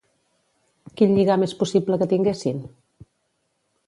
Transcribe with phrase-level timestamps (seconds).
[1.01, 2.65] Quin lligam és possible que tinguessin?